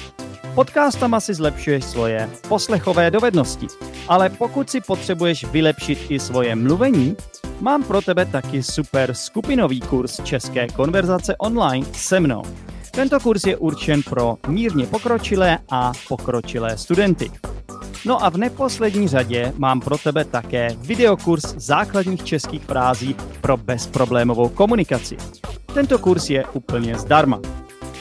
Podcastama 0.55 1.19
si 1.19 1.33
zlepšuješ 1.33 1.85
svoje 1.85 2.29
poslechové 2.47 3.11
dovednosti, 3.11 3.67
ale 4.07 4.29
pokud 4.29 4.69
si 4.69 4.81
potřebuješ 4.81 5.45
vylepšit 5.45 5.99
i 6.09 6.19
svoje 6.19 6.55
mluvení, 6.55 7.15
mám 7.59 7.83
pro 7.83 8.01
tebe 8.01 8.25
taky 8.25 8.63
super 8.63 9.13
skupinový 9.13 9.81
kurz 9.81 10.23
České 10.23 10.67
konverzace 10.67 11.35
online 11.37 11.85
se 11.93 12.19
mnou. 12.19 12.43
Tento 12.91 13.19
kurz 13.19 13.43
je 13.43 13.57
určen 13.57 14.03
pro 14.03 14.37
mírně 14.47 14.85
pokročilé 14.85 15.59
a 15.71 15.91
pokročilé 16.07 16.77
studenty. 16.77 17.31
No 18.05 18.25
a 18.25 18.29
v 18.29 18.37
neposlední 18.37 19.07
řadě 19.07 19.53
mám 19.57 19.79
pro 19.79 19.97
tebe 19.97 20.25
také 20.25 20.69
videokurs 20.77 21.43
základních 21.57 22.23
českých 22.23 22.63
frází 22.63 23.15
pro 23.41 23.57
bezproblémovou 23.57 24.49
komunikaci. 24.49 25.17
Tento 25.73 25.99
kurz 25.99 26.29
je 26.29 26.45
úplně 26.53 26.97
zdarma. 26.97 27.39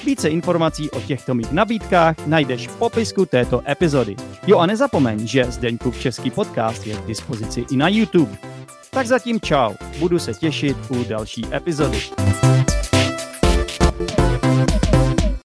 Více 0.05 0.29
informací 0.29 0.91
o 0.91 1.01
těchto 1.01 1.35
mých 1.35 1.53
nabídkách 1.53 2.27
najdeš 2.27 2.69
v 2.69 2.77
popisku 2.77 3.27
této 3.27 3.63
epizody. 3.71 4.17
Jo 4.47 4.59
a 4.59 4.67
nezapomeň, 4.67 5.27
že 5.27 5.45
Zdeňkův 5.45 6.01
český 6.01 6.31
podcast 6.31 6.87
je 6.87 6.97
k 6.97 7.07
dispozici 7.07 7.65
i 7.71 7.77
na 7.77 7.89
YouTube. 7.89 8.37
Tak 8.91 9.07
zatím 9.07 9.41
čau, 9.41 9.75
budu 9.99 10.19
se 10.19 10.35
těšit 10.35 10.77
u 10.89 11.05
další 11.05 11.45
epizody. 11.55 11.99